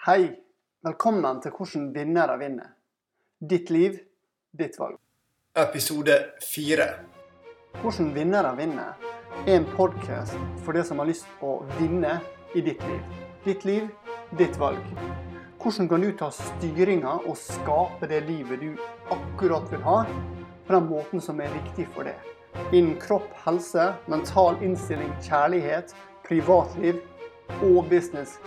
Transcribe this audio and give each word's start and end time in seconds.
Hei! 0.00 0.30
Velkommen 0.80 1.42
til 1.44 1.52
Hvordan 1.52 1.90
vinnere 1.92 2.38
vinner. 2.40 2.70
Ditt 3.50 3.68
liv, 3.68 3.98
ditt 4.56 4.78
valg. 4.80 4.94
Episode 5.60 6.14
fire. 6.40 6.86
Hvordan 7.82 8.08
vinnere 8.14 8.54
vinner 8.56 8.94
er 9.42 9.58
en 9.58 9.66
podkast 9.74 10.38
for 10.64 10.72
deg 10.72 10.86
som 10.88 11.02
har 11.04 11.10
lyst 11.10 11.28
å 11.44 11.58
vinne 11.74 12.14
i 12.56 12.62
ditt 12.64 12.80
liv. 12.88 13.12
Ditt 13.44 13.66
liv, 13.68 13.90
ditt 14.40 14.56
valg. 14.62 14.80
Hvordan 15.60 15.92
kan 15.92 16.08
du 16.08 16.08
ta 16.16 16.30
styringa 16.32 17.18
og 17.20 17.36
skape 17.36 18.08
det 18.08 18.22
livet 18.30 18.64
du 18.64 18.80
akkurat 19.12 19.68
vil 19.68 19.84
ha, 19.84 19.98
på 20.64 20.78
den 20.78 20.88
måten 20.88 21.20
som 21.20 21.44
er 21.44 21.52
riktig 21.58 21.90
for 21.92 22.08
deg? 22.08 22.16
Innen 22.72 22.96
kropp, 23.04 23.28
helse, 23.44 23.90
mental 24.08 24.56
innstilling, 24.64 25.12
kjærlighet, 25.28 25.92
privatliv 26.24 27.04
og 27.60 27.84
business, 27.92 28.40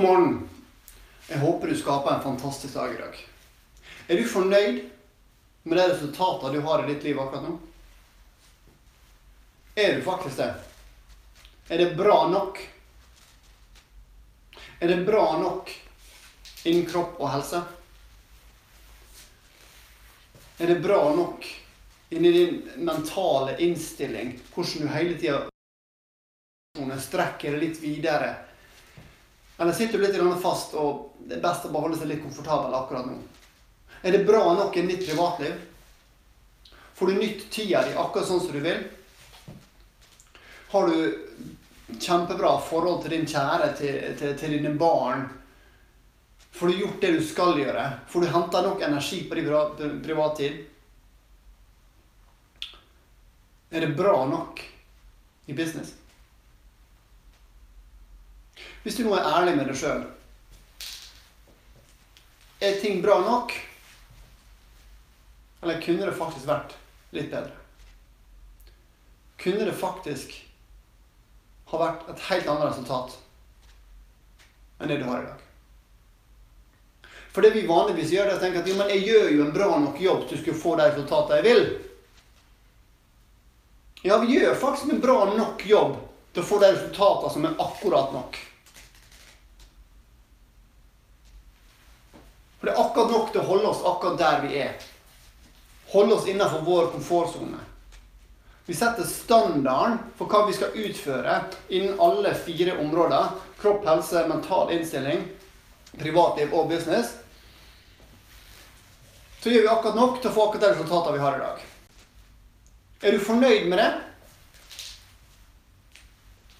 God 0.00 0.08
morgen. 0.08 0.48
Jeg 1.28 1.38
håper 1.38 1.68
du 1.68 1.76
skaper 1.76 2.14
en 2.14 2.22
fantastisk 2.22 2.74
dag 2.74 2.94
i 2.94 2.96
dag. 2.96 3.16
Er 4.08 4.16
du 4.16 4.28
fornøyd 4.32 4.78
med 5.68 5.76
de 5.76 5.84
resultatene 5.90 6.54
du 6.54 6.64
har 6.64 6.84
i 6.84 6.86
ditt 6.88 7.04
liv 7.04 7.20
akkurat 7.20 7.44
nå? 7.44 7.58
Er 9.76 9.98
du 9.98 10.00
faktisk 10.06 10.40
det? 10.40 10.48
Er 11.68 11.84
det 11.84 11.90
bra 12.00 12.16
nok? 12.32 12.62
Er 14.80 14.88
det 14.88 15.04
bra 15.04 15.26
nok 15.42 15.76
innen 16.64 16.88
kropp 16.88 17.20
og 17.20 17.34
helse? 17.36 17.60
Er 20.64 20.72
det 20.72 20.80
bra 20.80 21.02
nok 21.12 21.44
inni 22.08 22.32
din 22.38 22.62
mentale 22.88 23.60
innstilling, 23.60 24.38
hvordan 24.54 24.80
du 24.80 24.94
hele 24.96 25.20
tida 25.20 25.44
strekker 27.04 27.52
det 27.52 27.66
litt 27.68 27.84
videre? 27.84 28.38
Eller 29.60 29.72
sitter 29.72 29.98
du 29.98 30.06
litt 30.06 30.42
fast, 30.42 30.72
og 30.74 31.18
det 31.20 31.36
er 31.36 31.42
best 31.44 31.66
å 31.68 31.70
bare 31.72 31.84
holde 31.88 31.98
seg 32.00 32.08
litt 32.08 32.22
komfortabel 32.24 32.72
akkurat 32.78 33.04
nå? 33.10 33.18
Er 34.00 34.14
det 34.16 34.24
bra 34.24 34.54
nok 34.56 34.76
i 34.80 34.86
ditt 34.88 35.04
privatliv? 35.04 35.58
Får 36.96 37.06
du 37.10 37.18
nytt 37.18 37.42
tida 37.52 37.82
di 37.84 37.92
akkurat 37.92 38.28
sånn 38.28 38.40
som 38.40 38.56
du 38.56 38.62
vil? 38.64 38.80
Har 40.70 40.88
du 40.88 41.98
kjempebra 41.98 42.54
forhold 42.64 43.02
til 43.04 43.18
din 43.18 43.28
kjære, 43.28 43.68
til, 43.76 44.00
til, 44.16 44.34
til 44.40 44.56
dine 44.56 44.72
barn? 44.80 45.26
Får 46.56 46.72
du 46.72 46.80
gjort 46.80 47.04
det 47.04 47.12
du 47.18 47.22
skal 47.24 47.60
gjøre? 47.60 47.84
Får 48.08 48.24
du 48.24 48.32
henta 48.32 48.64
nok 48.64 48.82
energi 48.88 49.22
på 49.28 49.36
din 49.36 50.00
privattid? 50.04 50.60
Er 53.70 53.84
det 53.84 53.96
bra 53.98 54.24
nok 54.24 54.64
i 55.46 55.52
business? 55.52 55.92
Hvis 58.82 58.96
du 58.96 59.04
nå 59.04 59.14
er 59.16 59.28
ærlig 59.28 59.56
med 59.58 59.68
deg 59.68 59.76
sjøl 59.76 60.06
Er 62.64 62.78
ting 62.80 63.02
bra 63.04 63.18
nok? 63.24 63.52
Eller 65.60 65.80
kunne 65.84 66.06
det 66.08 66.16
faktisk 66.16 66.48
vært 66.48 66.72
litt 67.12 67.28
bedre? 67.32 67.52
Kunne 69.40 69.66
det 69.68 69.76
faktisk 69.76 70.32
ha 71.70 71.80
vært 71.80 72.08
et 72.12 72.24
helt 72.30 72.48
annet 72.48 72.70
resultat 72.70 73.18
enn 74.80 74.88
det 74.88 74.98
du 75.00 75.06
har 75.08 75.22
i 75.22 75.28
dag? 75.28 75.46
For 77.30 77.44
det 77.44 77.52
vi 77.54 77.66
vanligvis 77.68 78.10
gjør, 78.14 78.26
er 78.26 78.38
å 78.38 78.42
tenke 78.42 78.62
at 78.62 78.68
jo, 78.68 78.74
men 78.78 78.90
jeg 78.90 79.04
gjør 79.06 79.28
jo 79.30 79.44
en 79.44 79.54
bra 79.54 79.68
nok 79.78 80.00
jobb 80.02 80.24
til 80.26 80.36
å 80.36 80.40
skulle 80.40 80.62
få 80.64 80.74
de 80.80 80.86
resultatene 80.88 81.38
jeg 81.38 81.46
vil. 81.46 81.64
Ja, 84.02 84.16
vi 84.24 84.34
gjør 84.34 84.56
faktisk 84.58 84.90
en 84.90 85.02
bra 85.04 85.18
nok 85.36 85.66
jobb 85.68 85.98
til 86.34 86.42
å 86.42 86.48
få 86.48 86.58
de 86.62 86.72
resultatene 86.74 87.34
som 87.36 87.46
er 87.46 87.60
akkurat 87.62 88.16
nok. 88.16 88.40
For 92.60 92.68
det 92.68 92.74
er 92.74 92.82
akkurat 92.82 93.12
nok 93.14 93.30
til 93.32 93.40
å 93.40 93.48
holde 93.48 93.68
oss 93.70 93.84
akkurat 93.88 94.18
der 94.20 94.42
vi 94.44 94.58
er. 94.60 94.74
Holde 95.94 96.18
oss 96.18 96.28
innenfor 96.28 96.60
vår 96.66 96.90
komfortsone. 96.92 97.58
Vi 98.68 98.76
setter 98.76 99.08
standarden 99.08 99.96
for 100.18 100.30
hva 100.30 100.44
vi 100.46 100.54
skal 100.54 100.76
utføre 100.76 101.38
innen 101.72 101.96
alle 102.04 102.34
fire 102.36 102.76
områder. 102.78 103.32
Kropp, 103.58 103.82
helse, 103.88 104.26
mental 104.28 104.70
innstilling, 104.76 105.24
privatliv 105.98 106.52
og 106.54 106.68
business. 106.70 107.16
Så 109.40 109.50
gjør 109.50 109.64
vi 109.64 109.72
akkurat 109.72 109.96
nok 109.96 110.20
til 110.20 110.30
å 110.30 110.36
få 110.36 110.46
akkurat 110.46 110.66
de 110.68 110.72
resultatene 110.74 111.16
vi 111.16 111.24
har 111.24 111.38
i 111.38 111.42
dag. 111.42 111.66
Er 113.00 113.16
du 113.16 113.24
fornøyd 113.24 113.70
med 113.72 113.80
det? 113.80 113.90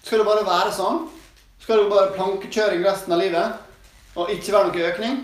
Skal 0.01 0.19
det 0.19 0.27
bare 0.27 0.47
være 0.49 0.73
sånn? 0.75 1.05
Skal 1.61 1.83
det 1.85 1.91
bare 1.93 2.15
plankekjøring 2.17 2.81
resten 2.83 3.13
av 3.13 3.21
livet? 3.21 3.61
Og 4.17 4.33
ikke 4.33 4.57
være 4.57 4.73
noe 4.73 4.89
økning? 4.89 5.21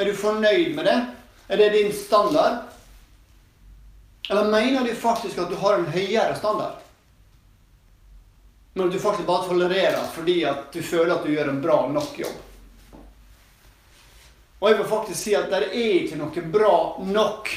Er 0.00 0.08
du 0.08 0.16
fornøyd 0.16 0.74
med 0.74 0.86
det? 0.88 0.98
Er 1.48 1.56
det 1.60 1.72
din 1.74 1.92
standard? 1.92 2.62
Eller 4.30 4.44
mener 4.48 4.84
du 4.84 4.94
faktisk 4.94 5.38
at 5.38 5.50
du 5.50 5.58
har 5.60 5.76
en 5.76 5.90
høyere 5.92 6.36
standard? 6.38 6.78
Men 8.72 8.86
at 8.86 8.94
du 8.94 8.98
faktisk 9.02 9.26
bare 9.26 9.48
tolererer 9.48 10.06
fordi 10.14 10.38
at 10.48 10.72
du 10.72 10.80
føler 10.82 11.12
at 11.14 11.26
du 11.26 11.34
gjør 11.34 11.52
en 11.52 11.60
bra 11.60 11.82
nok 11.92 12.16
jobb? 12.22 12.38
Og 14.60 14.70
jeg 14.70 14.78
vil 14.78 14.88
faktisk 14.88 15.20
si 15.20 15.36
at 15.36 15.52
det 15.52 15.68
er 15.68 15.76
ikke 15.98 16.20
noe 16.20 16.46
bra 16.54 16.74
nok. 17.04 17.52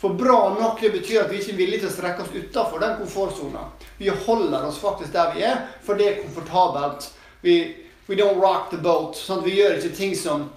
For 0.00 0.20
bra 0.20 0.38
nok 0.60 0.84
det 0.84 0.92
betyr 0.98 1.24
at 1.24 1.32
vi 1.32 1.40
ikke 1.40 1.54
er 1.54 1.60
villige 1.64 1.84
til 1.86 1.92
å 1.94 1.96
strekke 1.96 2.24
oss 2.26 2.36
utafor 2.36 2.80
den 2.80 2.96
komfortsona. 3.00 3.66
Vi 3.96 4.12
holder 4.12 4.68
oss 4.68 4.84
faktisk 4.84 5.16
der 5.16 5.32
vi 5.32 5.48
er, 5.48 5.66
for 5.84 5.96
det 5.96 6.08
er 6.08 6.22
komfortabelt. 6.22 7.08
Vi, 7.40 7.60
we 8.08 8.16
don't 8.20 8.40
rock 8.40 8.68
the 8.72 8.80
boat. 8.80 9.16
Sånn 9.16 9.44
vi 9.44 9.60
gjør 9.62 9.78
ikke 9.78 9.96
ting 9.96 10.16
som 10.16 10.50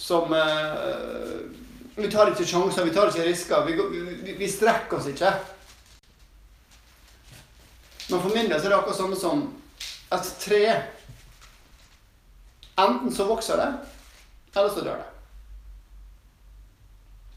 som 0.00 0.32
uh, 0.32 1.40
Vi 1.96 2.10
tar 2.10 2.30
ikke 2.32 2.46
sjanser, 2.48 2.86
vi 2.86 2.94
tar 2.94 3.10
ikke 3.10 3.26
risker. 3.26 3.66
Vi, 3.66 3.74
vi, 4.24 4.34
vi, 4.38 4.48
strekker 4.48 4.96
oss 4.96 5.10
ikke. 5.10 5.32
Men 8.08 8.22
for 8.22 8.32
min 8.32 8.48
del 8.48 8.56
er 8.56 8.64
det 8.64 8.78
akkurat 8.78 8.96
samme 8.96 9.18
som 9.20 9.42
et 10.10 10.30
tre. 10.40 10.62
Enten 12.80 13.12
så 13.12 13.28
vokser 13.28 13.60
det, 13.60 13.68
eller 14.56 14.72
så 14.72 14.84
dør 14.86 15.02
det. 15.02 15.08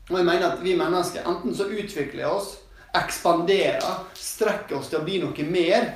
Og 0.10 0.18
jeg 0.22 0.28
mener 0.30 0.48
at 0.54 0.64
vi 0.64 0.78
mennesker 0.80 1.28
enten 1.28 1.56
så 1.56 1.68
utvikler 1.68 2.32
oss, 2.32 2.56
ekspanderer, 2.96 4.06
strekker 4.16 4.80
oss 4.80 4.90
til 4.92 5.02
å 5.02 5.06
bli 5.06 5.20
noe 5.24 5.50
mer 5.50 5.92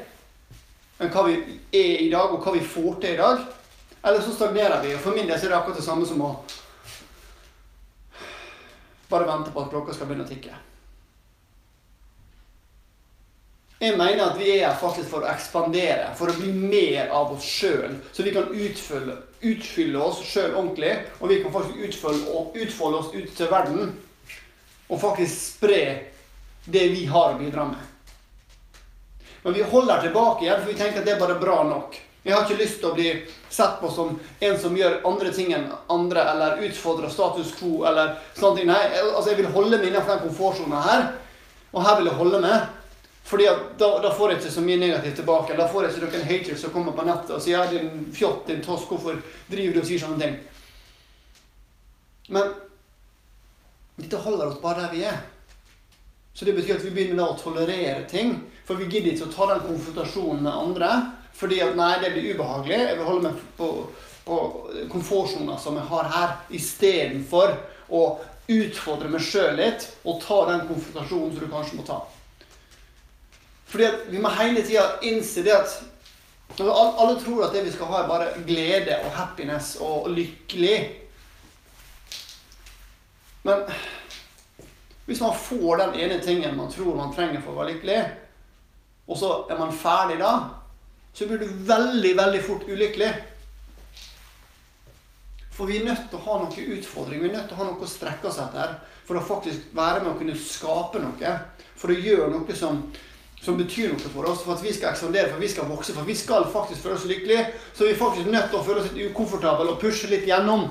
enn 0.98 1.12
hva 1.14 1.24
vi 1.28 1.40
er 1.72 2.04
i 2.04 2.12
dag, 2.12 2.34
og 2.34 2.44
hva 2.44 2.56
vi 2.58 2.64
får 2.66 3.00
til 3.00 3.16
i 3.16 3.22
dag. 3.22 3.48
Eller 4.08 4.22
så 4.22 4.32
stagnerer 4.32 4.82
vi. 4.84 4.94
Og 4.96 5.04
for 5.04 5.16
min 5.16 5.28
del 5.28 5.36
er 5.36 5.50
det 5.50 5.58
akkurat 5.58 5.78
det 5.82 5.84
samme 5.84 6.08
som 6.08 6.22
å 6.24 6.32
bare 9.12 9.28
vente 9.28 9.52
på 9.52 9.64
at 9.64 9.72
klokka 9.72 9.96
skal 9.96 10.08
begynne 10.08 10.24
å 10.24 10.30
tikke. 10.30 10.56
Jeg 13.78 13.94
mener 14.00 14.24
at 14.24 14.40
vi 14.40 14.48
er 14.56 14.64
her 14.66 14.80
faktisk 14.80 15.12
for 15.12 15.22
å 15.22 15.30
ekspandere, 15.30 16.08
for 16.18 16.32
å 16.32 16.38
bli 16.40 16.50
mer 16.50 17.12
av 17.14 17.36
oss 17.36 17.46
sjøl. 17.46 18.00
Så 18.16 18.26
vi 18.26 18.34
kan 18.34 18.48
utfylle, 18.50 19.20
utfylle 19.46 20.02
oss 20.02 20.24
sjøl 20.26 20.56
ordentlig, 20.56 20.96
og 21.20 21.30
vi 21.30 21.42
kan 21.44 21.54
faktisk 21.54 21.84
utfolde, 21.86 22.40
utfolde 22.64 23.04
oss 23.04 23.14
ut 23.14 23.36
til 23.38 23.52
verden. 23.52 23.94
Og 24.88 25.04
faktisk 25.04 25.60
spre 25.60 25.84
det 26.66 26.88
vi 26.96 27.06
har 27.12 27.36
å 27.36 27.40
bidra 27.44 27.68
med. 27.70 27.94
Men 29.44 29.54
vi 29.60 29.68
holder 29.68 30.08
tilbake 30.08 30.48
igjen, 30.48 30.64
for 30.64 30.72
vi 30.72 30.80
tenker 30.80 31.04
at 31.04 31.06
det 31.06 31.18
er 31.18 31.22
bare 31.22 31.40
bra 31.44 31.62
nok. 31.68 32.00
Jeg 32.28 32.36
har 32.36 32.44
ikke 32.44 32.60
lyst 32.60 32.82
til 32.82 32.90
å 32.90 32.96
bli 32.96 33.12
sett 33.48 33.78
på 33.80 33.88
som 33.88 34.18
en 34.44 34.58
som 34.60 34.74
gjør 34.76 34.98
andre 35.08 35.30
ting 35.32 35.54
enn 35.56 35.70
andre, 35.88 36.26
eller 36.28 36.64
utfordrer 36.68 37.12
status 37.12 37.54
quo, 37.56 37.86
eller 37.88 38.18
sånne 38.36 38.60
ting. 38.60 38.68
Nei, 38.68 38.82
altså 39.00 39.32
jeg 39.32 39.40
vil 39.40 39.54
holde 39.54 39.78
meg 39.78 39.88
innenfor 39.88 40.18
den 40.18 40.26
komfortsonen 40.26 40.84
her, 40.84 41.06
og 41.72 41.86
her 41.86 41.96
vil 42.02 42.10
jeg 42.12 42.20
holde 42.20 42.42
meg. 42.44 42.66
Fordi 43.28 43.48
da, 43.80 43.88
da, 44.04 44.12
får 44.12 44.34
jeg 44.34 44.42
ikke 44.42 44.52
så 44.58 44.64
mye 44.64 44.82
negativt 44.82 45.18
tilbake. 45.22 45.56
Da 45.56 45.68
får 45.72 45.88
jeg 45.88 45.96
ikke 45.96 46.10
noen 46.12 46.28
haters 46.28 46.62
som 46.64 46.74
kommer 46.76 46.96
på 46.96 47.08
nettet 47.08 47.34
og 47.36 47.42
sier 47.44 47.72
'din 47.72 48.06
fjott, 48.16 48.46
din 48.48 48.64
tosk, 48.64 48.88
hvorfor 48.92 49.18
driver 49.48 49.74
du 49.74 49.80
og 49.80 49.88
sier 49.88 50.00
sånne 50.00 50.20
ting?' 50.22 50.38
Men 52.28 52.54
dette 53.96 54.20
holder 54.20 54.48
oss 54.48 54.62
bare 54.62 54.82
der 54.82 54.96
vi 54.96 55.04
er. 55.04 55.20
Så 56.34 56.46
det 56.46 56.56
betyr 56.56 56.76
at 56.76 56.84
vi 56.86 56.92
begynner 56.92 57.24
da 57.24 57.32
å 57.32 57.40
tolerere 57.40 58.04
ting. 58.08 58.36
For 58.68 58.76
vi 58.76 58.86
gidder 58.92 59.16
ikke 59.16 59.28
å 59.28 59.34
ta 59.34 59.48
den 59.54 59.64
konfrontasjonen 59.68 60.44
med 60.44 60.54
andre. 60.54 60.92
Fordi 61.34 61.60
at 61.62 61.76
nei, 61.78 61.94
det 62.02 62.14
blir 62.16 62.36
ubehagelig. 62.36 62.80
Jeg 62.80 62.98
vil 62.98 63.10
holde 63.10 63.30
meg 63.32 63.42
på, 63.58 63.68
på 64.26 64.38
komfortsona 64.92 65.58
som 65.62 65.78
jeg 65.78 65.90
har 65.92 66.12
her, 66.14 66.38
istedenfor 66.54 67.58
å 67.90 68.04
utfordre 68.48 69.12
meg 69.12 69.24
sjøl 69.24 69.58
litt 69.60 69.90
og 70.08 70.22
ta 70.24 70.40
den 70.52 70.64
konfrontasjonen 70.70 71.34
som 71.34 71.44
du 71.44 71.52
kanskje 71.52 71.80
må 71.80 71.86
ta. 71.88 72.00
Fordi 73.68 73.88
at 73.90 74.06
vi 74.08 74.22
må 74.24 74.32
hele 74.38 74.64
tida 74.64 74.86
innse 75.04 75.44
det 75.44 75.56
at 75.56 75.82
alle 76.58 77.18
tror 77.20 77.44
at 77.46 77.54
det 77.54 77.66
vi 77.66 77.74
skal 77.74 77.92
ha, 77.92 78.04
er 78.04 78.10
bare 78.10 78.46
glede 78.48 78.96
og 79.04 79.12
happiness 79.18 79.76
og 79.84 80.08
lykkelig. 80.16 80.78
Men 83.48 83.66
hvis 85.06 85.22
man 85.24 85.36
får 85.36 85.84
den 85.84 86.00
ene 86.06 86.22
tingen 86.24 86.56
man 86.58 86.72
tror 86.72 86.96
man 86.96 87.14
trenger 87.16 87.44
for 87.44 87.54
å 87.54 87.62
være 87.62 87.76
lykkelig, 87.76 88.00
og 89.08 89.20
så 89.20 89.34
er 89.52 89.60
man 89.60 89.76
ferdig 89.76 90.18
da, 90.20 90.32
så 91.18 91.26
blir 91.26 91.42
du 91.42 91.50
veldig, 91.66 92.12
veldig 92.18 92.40
fort 92.46 92.68
ulykkelig. 92.70 93.10
For 95.58 95.66
vi 95.66 95.80
er 95.80 95.88
nødt 95.88 96.04
til 96.12 96.20
å 96.20 96.26
ha 96.28 96.36
noen 96.44 96.74
utfordring, 96.76 97.24
vi 97.24 97.32
er 97.32 97.34
nødt 97.40 97.48
til 97.50 97.58
å 97.58 97.64
ha 97.64 97.66
noe 97.72 97.82
å 97.82 97.90
strekke 97.90 98.30
oss 98.30 98.38
etter 98.44 98.76
for 99.08 99.18
å 99.18 99.24
faktisk 99.26 99.72
være 99.74 100.04
med 100.04 100.12
å 100.12 100.18
kunne 100.20 100.36
skape 100.38 101.02
noe. 101.02 101.32
For 101.80 101.90
å 101.90 101.98
gjøre 101.98 102.28
noe 102.36 102.58
som, 102.60 102.84
som 103.42 103.58
betyr 103.58 103.96
noe 103.96 104.12
for 104.14 104.30
oss, 104.30 104.44
for 104.46 104.54
at 104.54 104.62
vi 104.62 104.76
skal 104.76 104.92
ekspandere, 104.92 105.32
for 105.32 105.42
vi 105.42 105.50
skal 105.50 105.72
vokse, 105.72 105.96
for 105.98 106.06
vi 106.06 106.18
skal 106.20 106.46
faktisk 106.54 106.86
føle 106.86 107.00
oss 107.00 107.08
lykkelige. 107.10 107.48
Så 107.72 107.88
vi 107.88 107.96
er 107.96 108.04
faktisk 108.04 108.30
nødt 108.30 108.52
til 108.52 108.60
å 108.60 108.68
føle 108.68 108.84
oss 108.84 108.92
litt 108.92 109.10
ukomfortable 109.10 109.74
og 109.74 109.82
pushe 109.82 110.12
litt 110.12 110.30
gjennom. 110.30 110.68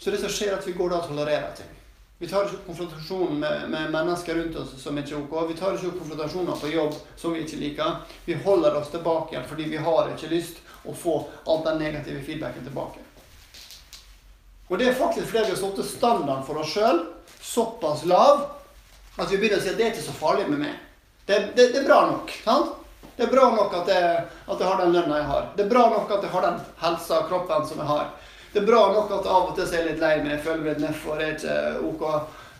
Så 0.00 0.08
det 0.08 0.22
som 0.24 0.32
skjer, 0.32 0.54
er 0.54 0.62
at 0.62 0.70
vi 0.70 0.78
går 0.78 0.94
da 0.94 1.02
og 1.02 1.12
tolererer 1.12 1.52
ting. 1.60 1.79
Vi 2.20 2.28
tar 2.28 2.44
ikke 2.44 2.66
konfrontasjon 2.66 3.38
med, 3.40 3.62
med, 3.72 3.90
mennesker 3.90 4.36
rundt 4.36 4.56
oss 4.60 4.74
som 4.82 4.98
ikke 5.00 5.14
er 5.14 5.20
ok. 5.22 5.36
Vi 5.48 5.54
tar 5.56 5.76
ikke 5.78 5.94
konfrontasjoner 6.02 6.58
på 6.60 6.68
jobb 6.68 6.98
som 7.16 7.32
vi 7.32 7.46
ikke 7.46 7.60
liker. 7.62 7.94
Vi 8.26 8.36
holder 8.44 8.76
oss 8.76 8.90
tilbake 8.92 9.32
igjen 9.32 9.46
fordi 9.48 9.68
vi 9.70 9.80
har 9.80 10.10
ikke 10.12 10.28
lyst 10.28 10.60
å 10.84 10.92
få 10.92 11.14
all 11.48 11.64
den 11.64 11.80
negative 11.80 12.20
feedbacken 12.26 12.66
tilbake. 12.66 13.00
Og 14.68 14.76
det 14.76 14.90
er 14.90 15.00
faktisk 15.00 15.32
fordi 15.32 15.46
vi 15.48 15.54
har 15.54 15.62
satt 15.62 15.80
standarden 15.94 16.44
for 16.44 16.60
oss 16.60 16.74
sjøl 16.76 17.00
såpass 17.40 18.04
lav 18.04 18.44
at 19.16 19.32
vi 19.32 19.40
begynner 19.40 19.56
å 19.56 19.64
si 19.64 19.72
at 19.72 19.80
det 19.80 19.88
er 19.88 19.94
ikke 19.94 20.08
så 20.10 20.20
farlig 20.20 20.44
med 20.52 20.60
meg. 20.66 20.76
Det, 21.24 21.40
det, 21.56 21.70
det 21.72 21.80
er 21.80 21.88
bra 21.88 22.02
nok. 22.12 22.36
sant? 22.44 22.76
Det 23.16 23.24
er 23.24 23.32
bra 23.32 23.48
nok 23.56 23.80
at 23.80 23.88
jeg, 23.88 24.12
at 24.44 24.60
jeg 24.60 24.68
har 24.68 24.84
den 24.84 24.92
lønna 24.92 25.22
jeg 25.22 25.32
har. 25.32 25.48
Det 25.56 25.64
er 25.64 25.72
bra 25.72 25.88
nok 25.88 26.12
at 26.18 26.28
jeg 26.28 26.36
har 26.36 26.50
den 26.50 26.60
helsa 26.84 27.22
og 27.24 27.32
kroppen 27.32 27.66
som 27.68 27.80
jeg 27.80 27.88
har. 27.96 28.12
Det 28.52 28.58
er 28.58 28.66
bra 28.66 28.82
nok 28.92 29.10
at 29.14 29.26
av 29.30 29.50
og 29.50 29.56
til 29.56 29.66
er 29.68 29.76
jeg 29.76 29.88
litt 29.92 30.00
lei 30.02 30.14
meg, 30.24 30.40
føler 30.42 30.64
meg 30.64 30.80
nedfor, 30.82 31.20
er 31.22 31.36
ikke 31.36 31.58
ok. 31.86 32.06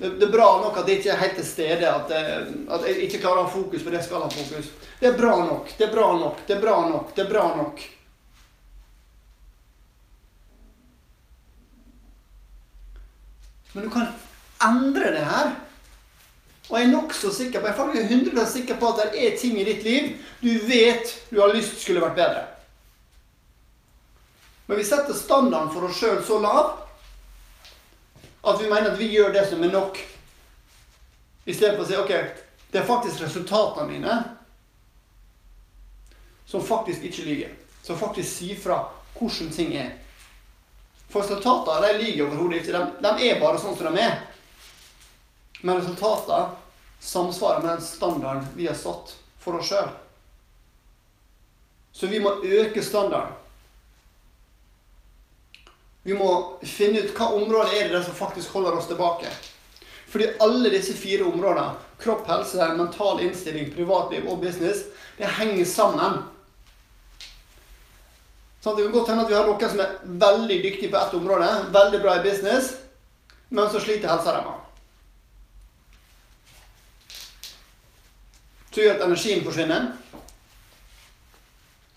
Det, 0.00 0.10
det, 0.20 0.26
er 0.28 0.32
bra 0.32 0.50
nok 0.62 0.76
at 0.80 0.88
jeg 0.88 1.00
ikke 1.00 1.10
er 1.12 1.22
helt 1.24 1.34
til 1.40 1.46
stede, 1.48 1.88
at 1.90 2.12
jeg, 2.14 2.44
at 2.70 2.84
jeg 2.86 3.06
ikke 3.06 3.22
klarer 3.24 3.42
å 3.42 3.48
ha 3.48 3.52
fokus 3.52 3.82
på 3.82 3.90
det 3.90 3.98
jeg 3.98 4.06
skal 4.06 4.22
ha 4.24 4.30
fokus. 4.32 4.70
Det 5.00 5.08
er 5.10 5.16
bra 5.18 5.32
nok, 5.42 5.72
det 5.76 5.88
er 5.88 5.92
bra 5.92 6.12
nok, 6.20 6.44
det 6.46 6.56
er 6.56 6.62
bra 6.62 6.76
nok, 6.86 7.10
det 7.16 7.24
er 7.24 7.32
bra 7.32 7.48
nok. 7.58 7.82
Men 13.72 13.84
du 13.84 13.90
kan 13.90 14.06
endre 14.70 15.10
det 15.14 15.26
her. 15.26 15.52
Og 16.70 16.78
jeg 16.78 16.86
er 16.86 16.92
nokså 16.94 17.32
sikker 17.34 17.60
på 17.60 17.66
jeg 17.66 17.74
er 17.74 17.78
faktisk 17.82 18.14
100 18.14 18.46
sikker 18.46 18.78
på 18.78 18.90
at 18.92 19.12
det 19.12 19.26
er 19.26 19.38
ting 19.38 19.56
i 19.58 19.66
ditt 19.66 19.82
liv 19.82 20.10
du 20.38 20.52
vet 20.68 21.16
du 21.30 21.40
har 21.42 21.50
lyst 21.54 21.80
skulle 21.82 22.02
vært 22.02 22.18
bedre. 22.18 22.44
Men 24.70 24.78
vi 24.78 24.84
setter 24.84 25.14
standarden 25.14 25.72
for 25.74 25.82
oss 25.88 25.96
sjøl 25.98 26.20
så 26.22 26.36
lav 26.38 26.68
at 28.46 28.60
vi 28.60 28.68
mener 28.70 28.92
at 28.92 29.00
vi 29.00 29.08
gjør 29.10 29.32
det 29.34 29.42
som 29.50 29.64
er 29.66 29.72
nok. 29.72 29.96
I 31.50 31.54
stedet 31.56 31.74
for 31.74 31.82
å 31.82 31.88
si 31.88 31.96
ok, 31.98 32.12
det 32.70 32.78
er 32.78 32.86
faktisk 32.86 33.24
resultatene 33.24 33.88
mine 33.90 34.18
som 36.46 36.62
faktisk 36.62 37.08
ikke 37.10 37.26
lyver. 37.26 37.56
Som 37.82 37.98
faktisk 37.98 38.30
sier 38.30 38.62
fra 38.62 38.78
hvordan 39.16 39.50
ting 39.58 39.74
er. 39.74 39.90
For 41.10 41.26
resultatene 41.26 41.90
de 41.90 42.04
lyver 42.04 42.28
overhodet 42.28 42.62
ikke. 42.62 42.78
De, 42.78 43.02
de, 43.08 43.26
er 43.26 43.42
bare 43.42 43.58
sånn 43.58 43.74
som 43.74 43.90
de 43.90 44.06
er. 44.06 44.22
Men 45.66 45.82
resultatene 45.82 46.54
samsvarer 47.10 47.66
med 47.66 47.72
den 47.72 47.84
standarden 47.90 48.46
vi 48.54 48.70
har 48.70 48.78
satt 48.78 49.16
for 49.42 49.58
oss 49.58 49.74
sjøl. 49.74 49.90
Så 51.90 52.06
vi 52.06 52.22
må 52.22 52.38
øke 52.38 52.86
standarden. 52.86 53.39
Vi 56.02 56.16
må 56.16 56.28
finne 56.64 57.02
ut 57.04 57.14
hva 57.16 57.32
område 57.36 57.76
er 57.76 57.90
det 57.92 58.02
som 58.06 58.16
faktisk 58.16 58.54
holder 58.56 58.78
oss 58.78 58.88
tilbake. 58.88 59.28
Fordi 60.10 60.32
alle 60.42 60.72
disse 60.72 60.96
fire 60.98 61.26
områdene, 61.28 61.76
kropp, 62.00 62.24
helse, 62.26 62.68
mental 62.78 63.20
innstilling, 63.22 63.68
privatliv 63.74 64.26
og 64.26 64.40
business, 64.42 64.86
det 65.18 65.28
henger 65.36 65.68
sammen. 65.68 66.22
Sånn, 68.60 68.74
det 68.76 68.88
kan 68.88 68.96
godt 68.96 69.12
hende 69.12 69.24
at 69.24 69.30
vi 69.30 69.36
har 69.38 69.46
noen 69.48 69.70
som 69.72 69.84
er 69.84 69.94
veldig 70.24 70.56
dyktige 70.64 70.90
på 70.92 70.98
ett 70.98 71.14
område, 71.16 71.52
veldig 71.76 72.00
bra 72.02 72.16
i 72.18 72.24
business, 72.24 72.74
men 73.48 73.70
så 73.70 73.80
sliter 73.80 74.10
helsa 74.10 74.34
deres. 74.34 74.66
Tror 78.70 78.86
gjør 78.86 78.98
at 78.98 79.06
energien 79.06 79.46
forsvinner. 79.46 79.88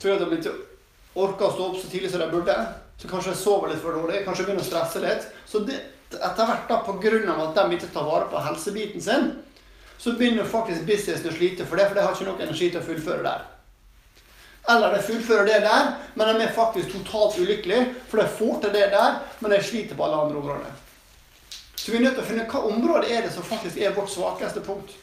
Tror 0.01 0.13
gjør 0.13 0.23
at 0.23 0.31
de 0.31 0.39
ikke 0.39 0.55
orker 1.21 1.45
å 1.47 1.53
stå 1.53 1.67
opp 1.67 1.77
så 1.81 1.89
tidlig 1.91 2.09
som 2.13 2.23
de 2.23 2.31
burde. 2.31 2.55
Så 2.97 3.09
kanskje 3.09 3.33
jeg 3.33 3.41
sover 3.41 3.71
litt 3.71 3.81
for 3.83 3.95
dårlig, 3.97 4.21
kanskje 4.25 4.43
jeg 4.43 4.49
begynner 4.51 4.65
å 4.65 4.69
stresse 4.69 5.01
litt. 5.03 5.25
Så 5.49 5.63
det, 5.67 5.79
etter 6.13 6.49
hvert, 6.49 6.69
da, 6.69 6.81
pga. 6.85 7.39
at 7.47 7.57
de 7.57 7.77
ikke 7.77 7.93
tar 7.93 8.05
vare 8.07 8.29
på 8.31 8.43
helsebiten 8.45 9.01
sin, 9.01 9.31
så 9.97 10.13
begynner 10.19 10.47
faktisk 10.49 10.85
businessen 10.87 11.31
å 11.31 11.35
slite 11.35 11.65
for 11.65 11.79
det, 11.79 11.87
for 11.89 11.97
de 11.97 12.05
har 12.05 12.15
ikke 12.15 12.29
nok 12.29 12.41
energi 12.43 12.69
til 12.69 12.81
å 12.81 12.87
fullføre 12.87 13.25
der. 13.25 13.49
Eller 14.69 14.95
de 14.95 15.01
fullfører 15.03 15.45
det 15.45 15.59
der, 15.65 15.89
men 16.15 16.29
de 16.35 16.45
er 16.45 16.55
faktisk 16.55 16.91
totalt 16.91 17.39
ulykkelige, 17.39 17.89
for 18.11 18.21
de 18.21 18.27
får 18.37 18.61
til 18.63 18.75
det 18.77 18.87
der, 18.93 19.17
men 19.39 19.51
de 19.51 19.59
sliter 19.63 19.99
på 19.99 20.05
alle 20.05 20.21
andre 20.23 20.39
områder. 20.39 20.81
Så 21.75 21.91
vi 21.91 21.97
er 21.97 22.05
nødt 22.05 22.15
til 22.15 22.23
å 22.23 22.27
finne 22.27 22.45
hva 22.47 22.61
område 22.69 23.09
er 23.11 23.25
det 23.25 23.33
som 23.35 23.43
faktisk 23.43 23.79
er 23.81 23.95
vårt 23.95 24.11
svakeste 24.11 24.63
punkt. 24.63 24.93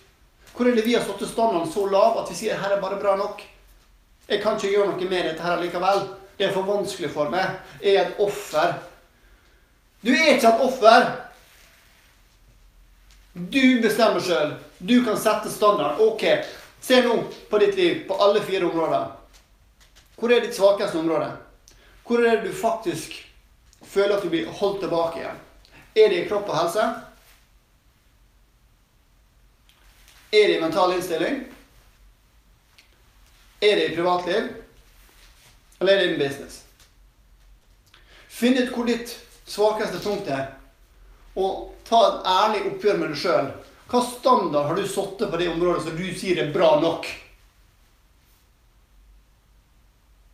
Hvor 0.54 0.68
er 0.68 0.76
det 0.76 0.86
vi 0.86 0.94
har 0.96 1.04
satt 1.04 1.20
standarden 1.28 1.68
så 1.72 1.84
lav 1.92 2.22
at 2.22 2.30
vi 2.32 2.38
sier 2.38 2.56
her 2.56 2.72
er 2.72 2.80
bare 2.80 2.96
bra 3.00 3.18
nok? 3.20 3.42
Jeg 4.30 4.40
kan 4.40 4.56
ikke 4.56 4.72
gjøre 4.72 4.94
noe 4.94 5.10
med 5.10 5.28
dette 5.28 5.44
her 5.44 5.60
likevel. 5.60 6.06
Det 6.40 6.46
er 6.46 6.52
for 6.54 6.64
vanskelig 6.64 7.10
for 7.12 7.28
meg. 7.28 7.58
Jeg 7.84 7.98
er 8.00 8.06
et 8.06 8.20
offer. 8.24 8.70
Du 10.00 10.08
er 10.08 10.38
ikke 10.38 10.48
et 10.48 10.62
offer. 10.64 11.02
Du 13.36 13.82
bestemmer 13.84 14.24
sjøl. 14.24 14.54
Du 14.78 15.02
kan 15.04 15.18
sette 15.20 15.52
standard. 15.52 16.00
Ok, 16.00 16.24
se 16.80 17.02
nå 17.04 17.18
på 17.50 17.60
ditt 17.60 17.76
liv 17.76 17.98
på 18.08 18.16
alle 18.24 18.40
fire 18.40 18.70
områder. 18.70 19.10
Hvor 20.16 20.32
er 20.32 20.40
ditt 20.46 20.56
svakeste 20.56 20.96
område? 21.02 21.28
Hvor 22.08 22.24
er 22.24 22.40
det 22.40 22.48
du 22.48 22.56
faktisk 22.56 23.18
føler 23.84 24.16
at 24.16 24.24
du 24.24 24.32
blir 24.32 24.48
holdt 24.62 24.80
tilbake 24.86 25.20
igjen? 25.20 25.44
Er 25.92 26.08
det 26.08 26.22
i 26.22 26.24
kropp 26.32 26.48
og 26.48 26.56
helse? 26.56 26.88
Er 30.32 30.48
det 30.48 30.56
i 30.56 30.64
mental 30.64 30.96
innstilling? 30.96 31.44
Er 33.60 33.76
det 33.76 33.90
i 33.90 33.94
privatliv? 34.00 34.50
Eller 35.80 35.92
er 35.92 35.98
det 35.98 36.06
din 36.06 36.18
business? 36.28 36.62
Finn 38.28 38.58
ut 38.58 38.70
hvor 38.74 38.86
ditt 38.88 39.16
svakeste 39.48 39.98
punkt 40.04 40.28
er, 40.30 40.46
og 41.36 41.72
ta 41.88 42.00
et 42.06 42.28
ærlig 42.30 42.62
oppgjør 42.70 43.00
med 43.00 43.12
deg 43.12 43.20
sjøl. 43.20 43.50
Hva 43.90 44.02
standard 44.06 44.68
har 44.70 44.78
du 44.78 44.86
satt 44.86 45.18
på 45.18 45.40
det 45.40 45.48
området 45.50 45.82
som 45.86 45.96
du 45.98 46.06
sier 46.14 46.38
er 46.44 46.52
bra 46.54 46.76
nok? 46.80 47.08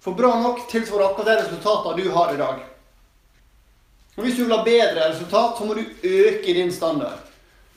For 0.05 0.15
bra 0.15 0.35
nok 0.43 0.67
tilsvarer 0.71 1.09
akkurat 1.09 1.33
de 1.33 1.39
resultatene 1.41 2.03
du 2.03 2.11
har 2.15 2.35
i 2.35 2.41
dag. 2.43 2.61
Og 4.17 4.25
Hvis 4.25 4.37
du 4.37 4.45
vil 4.45 4.55
ha 4.55 4.63
bedre 4.65 5.09
resultat, 5.11 5.59
så 5.59 5.65
må 5.65 5.75
du 5.75 5.83
øke 6.03 6.55
din 6.55 6.73
standard. 6.73 7.25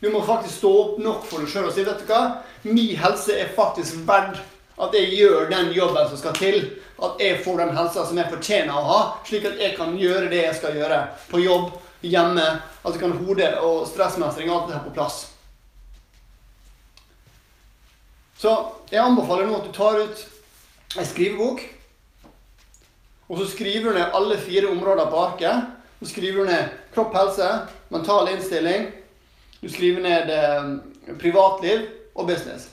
Du 0.02 0.10
må 0.12 0.22
faktisk 0.24 0.58
stå 0.58 0.70
opp 0.82 1.00
nok 1.04 1.26
for 1.28 1.44
deg 1.44 1.52
sjøl 1.52 1.68
og 1.68 1.74
si 1.76 1.84
vet 1.84 2.04
du 2.04 2.08
hva, 2.08 2.22
min 2.64 2.96
helse 3.00 3.36
er 3.36 3.50
faktisk 3.56 4.04
verdt 4.08 4.40
at 4.80 4.96
jeg 4.96 5.12
gjør 5.18 5.50
den 5.52 5.74
jobben 5.76 6.08
som 6.10 6.20
skal 6.20 6.38
til. 6.40 6.62
At 7.04 7.20
jeg 7.20 7.42
får 7.44 7.58
den 7.62 7.76
helsa 7.78 8.06
som 8.08 8.20
jeg 8.20 8.32
fortjener 8.32 8.76
å 8.76 8.88
ha, 8.88 9.00
slik 9.28 9.48
at 9.48 9.60
jeg 9.60 9.76
kan 9.78 9.96
gjøre 10.00 10.30
det 10.32 10.44
jeg 10.44 10.56
skal 10.58 10.78
gjøre 10.80 11.00
på 11.32 11.42
jobb, 11.44 11.74
hjemme. 12.04 12.48
At 12.84 12.96
jeg 12.96 13.02
kan 13.04 13.18
hode 13.20 13.50
og 13.64 13.84
stressmestring 13.90 14.52
alt 14.52 14.70
det 14.70 14.78
her 14.78 14.86
på 14.88 14.96
plass. 14.96 15.20
Så 18.40 18.54
jeg 18.92 19.04
anbefaler 19.04 19.50
nå 19.50 19.58
at 19.60 19.68
du 19.68 19.74
tar 19.76 20.00
ut 20.00 20.24
ei 20.96 21.06
skrivebok. 21.08 21.66
Og 23.30 23.42
så 23.42 23.50
skriver 23.52 23.92
du 23.92 24.00
ned 24.00 24.16
alle 24.16 24.40
fire 24.42 24.72
områder 24.72 25.12
på 25.12 25.26
arket. 25.26 25.76
Så 26.00 26.14
skriver 26.14 26.46
du 26.46 26.50
ned 26.50 26.72
kropp, 26.96 27.12
helse, 27.14 27.50
mental 27.92 28.32
innstilling. 28.32 28.88
Du 29.60 29.68
skriver 29.68 30.02
ned 30.08 30.32
eh, 30.32 31.16
privatliv 31.20 31.84
og 32.16 32.32
business. 32.32 32.70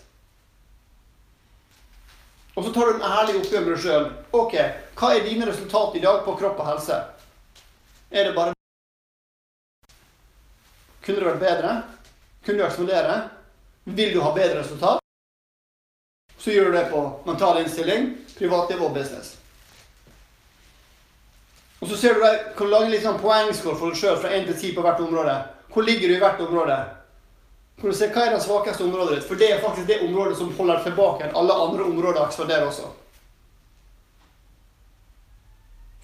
Og 2.57 2.65
så 2.65 2.73
tar 2.73 2.87
du 2.87 2.95
en 2.95 3.03
ærlig 3.05 3.37
oppgjør 3.41 3.65
med 3.65 3.75
deg 3.75 3.83
sjøl. 3.85 4.07
Ok, 4.33 4.55
hva 4.97 5.13
er 5.13 5.27
dine 5.27 5.49
resultater 5.49 6.01
i 6.01 6.05
dag 6.05 6.23
på 6.25 6.37
kropp 6.41 6.61
og 6.63 6.71
helse? 6.71 7.01
Er 8.11 8.29
det 8.29 8.37
bare 8.37 8.55
Kunne 11.05 11.21
det 11.21 11.27
vært 11.29 11.43
bedre? 11.43 11.73
Kunne 12.43 12.59
du 12.59 12.65
eksplodere? 12.67 13.17
Vil 13.85 14.15
du 14.15 14.23
ha 14.25 14.33
bedre 14.35 14.61
resultat? 14.61 15.03
Så 16.39 16.51
gjør 16.51 16.71
du 16.71 16.79
det 16.79 16.89
på 16.91 17.03
mental 17.27 17.61
innstilling, 17.61 18.09
privatliv 18.39 18.83
og 18.83 18.95
business. 18.95 19.37
Og 21.81 21.89
så 21.89 21.97
ser 22.01 22.17
du 22.17 22.25
deg, 22.25 22.41
kan 22.57 22.67
du 22.67 22.73
lage 22.73 22.91
litt 22.91 23.05
sånn 23.05 23.21
poengscore 23.21 23.79
for 23.79 23.93
deg 23.93 24.01
sjøl 24.01 24.19
fra 24.19 24.33
1 24.35 24.49
til 24.49 24.59
10 24.73 24.75
på 24.79 24.87
hvert 24.87 25.05
område. 25.05 25.37
Hvor 25.71 25.87
ligger 25.87 26.09
du 26.09 26.17
i 26.17 26.23
hvert 26.25 26.41
område? 26.41 26.79
For 27.80 27.92
å 27.92 27.97
se 27.97 28.09
hva 28.09 28.25
er 28.25 28.37
det 28.37 28.45
svakeste 28.45 28.85
området 28.87 29.18
ditt. 29.18 29.26
For 29.28 29.40
det 29.40 29.50
er 29.52 29.64
faktisk 29.64 29.88
det 29.88 30.00
området 30.06 30.38
som 30.38 30.52
holder 30.56 30.85
tilbake 30.85 31.33
alle 31.37 31.56
andre 31.66 31.88
områder 31.90 32.23
ekspanderer 32.25 32.68
også. 32.71 32.88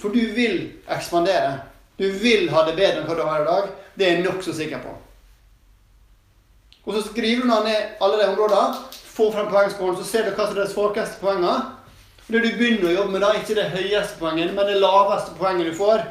For 0.03 0.13
du 0.13 0.35
vil 0.37 0.59
ekspandere. 0.91 1.61
Du 1.99 2.09
vil 2.21 2.49
ha 2.51 2.65
det 2.67 2.77
bedre 2.77 3.01
enn 3.01 3.09
hva 3.09 3.17
du 3.17 3.25
har 3.25 3.45
i 3.45 3.49
dag. 3.49 3.73
Det 3.95 4.07
er 4.07 4.17
jeg 4.17 4.25
nokså 4.27 4.55
sikker 4.57 4.83
på. 4.83 4.95
Og 6.83 6.97
så 6.97 7.05
skriver 7.07 7.47
du 7.47 7.53
ned 7.53 8.01
alle 8.03 8.19
de 8.19 8.31
områdene, 8.33 8.81
får 9.13 9.31
frem 9.33 9.51
poengskålen, 9.53 9.99
så 10.01 10.09
ser 10.09 10.25
du 10.27 10.33
hva 10.35 10.49
som 10.49 10.57
er 10.57 10.65
de 10.65 10.73
svakeste 10.73 11.21
poengene. 11.21 11.53
Det 12.27 12.41
du 12.41 12.49
begynner 12.57 12.89
å 12.89 12.97
jobbe 12.97 13.13
med, 13.13 13.23
da, 13.23 13.31
ikke 13.37 13.59
det 13.59 13.69
høyeste 13.75 14.19
poenget, 14.19 14.55
men 14.57 14.67
det 14.67 14.81
laveste 14.81 15.37
poenget 15.39 15.69
du 15.71 15.77
får. 15.77 16.03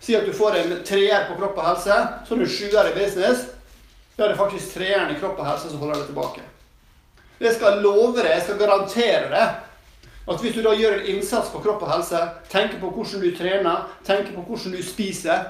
Si 0.00 0.16
at 0.18 0.26
du 0.26 0.34
får 0.36 0.58
en 0.58 0.74
treer 0.84 1.26
på 1.28 1.38
kropp 1.38 1.58
og 1.60 1.66
helse, 1.70 1.96
så 2.26 2.36
er 2.36 2.42
du 2.42 2.50
sjuer 2.50 2.90
i 2.90 2.94
business. 2.96 3.46
Da 4.20 4.26
er 4.26 4.34
det 4.34 4.36
faktisk 4.36 4.74
treeren 4.74 5.14
i 5.14 5.16
kropp 5.16 5.38
og 5.40 5.46
helse 5.48 5.70
som 5.70 5.80
holder 5.80 6.02
deg 6.02 6.08
tilbake. 6.10 6.42
Jeg 7.40 7.54
skal 7.56 7.78
love 7.80 8.18
deg, 8.18 8.26
jeg 8.28 8.42
skal 8.44 8.58
garantere 8.60 9.30
deg, 9.32 9.54
at 10.28 10.42
hvis 10.44 10.52
du 10.52 10.60
da 10.60 10.74
gjør 10.76 10.98
en 10.98 11.08
innsats 11.08 11.48
på 11.48 11.62
kropp 11.64 11.86
og 11.86 11.88
helse, 11.88 12.20
tenker 12.52 12.76
på 12.82 12.90
hvordan 12.92 13.24
du 13.24 13.30
trener, 13.38 13.86
tenker 14.04 14.34
på 14.34 14.44
hvordan 14.44 14.76
du 14.76 14.82
spiser, 14.84 15.48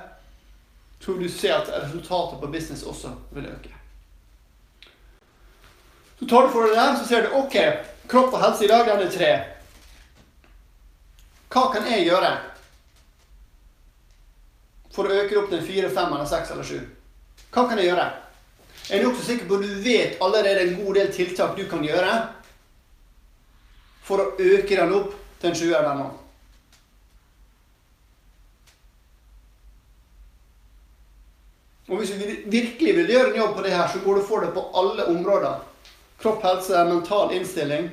tror 1.03 1.19
du 1.19 1.27
ser 1.27 1.57
at 1.57 1.73
resultatet 1.81 2.39
på 2.39 2.53
business 2.55 2.87
også 2.87 3.11
vil 3.35 3.51
øke. 3.51 3.75
Så 6.21 6.31
tar 6.31 6.47
du 6.47 6.55
for 6.55 6.71
deg 6.71 6.79
det, 6.79 6.87
så 7.03 7.11
ser 7.11 7.27
du 7.27 7.37
ok, 7.43 7.61
kropp 8.07 8.39
og 8.39 8.47
helse 8.47 8.69
i 8.69 8.73
dag, 8.77 8.87
den 8.87 9.07
er 9.09 9.13
tre. 9.19 9.35
Hva 11.51 11.67
kan 11.75 11.91
jeg 11.91 12.07
gjøre 12.07 12.35
for 14.95 15.11
å 15.11 15.21
øke 15.25 15.35
det 15.35 15.43
opp 15.43 15.55
til 15.59 15.71
fire, 15.75 15.91
fem, 15.91 16.13
eller 16.15 16.35
seks 16.39 16.55
eller 16.55 16.75
sju? 16.75 16.83
Hva 17.51 17.67
kan 17.67 17.83
jeg 17.83 17.91
gjøre? 17.97 18.11
Er 18.91 19.05
nokså 19.05 19.23
sikker 19.23 19.47
på 19.47 19.61
at 19.61 19.63
du 19.63 19.75
vet 19.85 20.19
allerede 20.21 20.65
en 20.65 20.79
god 20.85 20.97
del 20.99 21.13
tiltak 21.15 21.55
du 21.57 21.63
kan 21.71 21.85
gjøre 21.87 22.15
for 24.03 24.19
å 24.19 24.33
øke 24.35 24.75
den 24.75 24.95
opp 24.97 25.13
til 25.39 25.51
en 25.53 25.59
sjuer 25.61 25.87
der 25.87 26.01
nå? 26.01 26.09
Og 31.91 31.99
hvis 31.99 32.11
du 32.11 32.19
virkelig 32.51 32.97
vil 32.97 33.15
gjøre 33.15 33.31
en 33.31 33.39
jobb 33.41 33.55
på 33.57 33.63
det 33.67 33.75
her, 33.75 33.87
så 33.91 34.03
går 34.03 34.19
du 34.19 34.27
for 34.27 34.43
det 34.43 34.53
på 34.55 34.67
alle 34.79 35.07
områder. 35.11 35.63
Kropp, 36.23 36.43
helse, 36.43 36.85
mental 36.87 37.33
innstilling, 37.35 37.89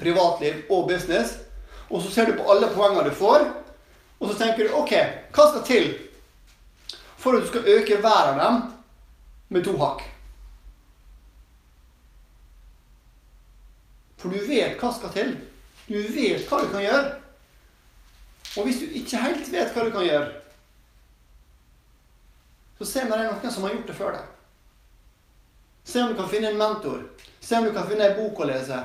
privatliv 0.00 0.62
og 0.70 0.88
business. 0.88 1.34
Og 1.90 2.04
så 2.04 2.12
ser 2.12 2.30
du 2.30 2.38
på 2.38 2.48
alle 2.52 2.68
poengene 2.72 3.08
du 3.08 3.16
får, 3.16 3.48
og 4.20 4.30
så 4.30 4.36
tenker 4.38 4.68
du 4.68 4.76
OK, 4.78 4.94
hva 5.32 5.48
skal 5.50 5.66
til 5.66 5.90
for 7.20 7.36
at 7.36 7.44
du 7.44 7.50
skal 7.50 7.68
øke 7.68 8.00
hver 8.00 8.32
av 8.32 8.40
dem 8.40 8.62
med 9.52 9.64
to 9.64 9.76
hakk? 9.80 10.09
For 14.20 14.32
du 14.32 14.44
vet 14.44 14.76
hva 14.80 14.92
skal 14.92 15.12
til. 15.14 15.32
Du 15.88 15.96
vet 16.14 16.44
hva 16.48 16.60
du 16.62 16.68
kan 16.72 16.84
gjøre. 16.84 17.14
Og 18.58 18.66
hvis 18.66 18.80
du 18.82 18.86
ikke 19.00 19.22
helt 19.22 19.52
vet 19.52 19.72
hva 19.74 19.86
du 19.86 19.92
kan 19.94 20.06
gjøre, 20.06 20.28
så 22.78 22.86
se 22.88 23.02
om 23.04 23.10
det 23.12 23.18
er 23.18 23.28
noen 23.28 23.52
som 23.52 23.66
har 23.66 23.74
gjort 23.74 23.90
det 23.90 23.96
før 23.96 24.14
deg. 24.16 24.28
Se 25.84 26.00
om 26.02 26.12
du 26.12 26.16
kan 26.16 26.30
finne 26.30 26.50
en 26.50 26.60
mentor. 26.60 27.02
Se 27.40 27.58
om 27.58 27.66
du 27.66 27.72
kan 27.76 27.88
finne 27.88 28.08
en 28.08 28.16
bok 28.16 28.40
å 28.40 28.48
lese. 28.48 28.78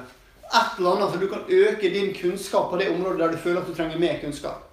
Et 0.45 0.79
eller 0.79 0.97
annet 0.97 1.13
så 1.13 1.19
du 1.21 1.27
kan 1.31 1.47
øke 1.47 1.91
din 1.93 2.13
kunnskap 2.15 2.69
på 2.71 2.79
det 2.79 2.89
området 2.91 3.19
der 3.19 3.35
du 3.35 3.41
føler 3.41 3.61
at 3.61 3.69
du 3.69 3.75
trenger 3.75 4.01
mer 4.01 4.19
kunnskap. 4.21 4.65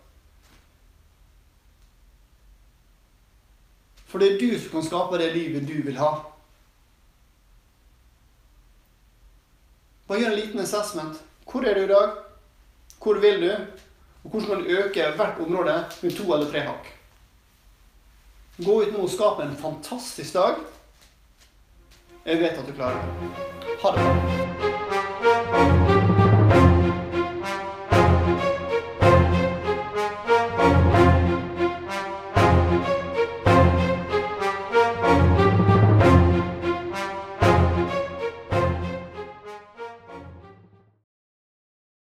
For 4.10 4.20
det 4.20 4.34
er 4.34 4.42
du 4.42 4.58
som 4.58 4.74
kan 4.74 4.84
skape 4.84 5.18
det 5.22 5.32
livet 5.32 5.68
du 5.68 5.78
vil 5.86 5.96
ha. 5.96 6.10
Bare 10.12 10.20
gjør 10.20 10.34
en 10.34 10.36
liten 10.36 10.60
assessment. 10.60 11.20
Hvor 11.48 11.64
er 11.64 11.78
du 11.78 11.86
i 11.86 11.88
dag? 11.88 12.10
Hvor 13.00 13.20
vil 13.22 13.38
du? 13.40 13.52
Og 14.24 14.30
hvordan 14.30 14.48
kan 14.48 14.58
du 14.58 14.74
øke 14.76 15.06
hvert 15.16 15.40
område 15.40 15.76
med 16.02 16.16
to 16.18 16.34
eller 16.34 16.50
tre 16.50 16.60
hakk? 16.66 16.90
Gå 18.60 18.76
ut 18.82 18.92
nå 18.92 19.06
og 19.06 19.10
skape 19.10 19.48
en 19.48 19.56
fantastisk 19.56 20.36
dag. 20.36 20.60
Jeg 22.26 22.44
vet 22.44 22.60
at 22.60 22.68
du 22.68 22.76
klarer 22.76 23.00
det. 23.00 23.32
Ha 23.80 23.96
det 23.96 24.04
bra. 24.04 24.91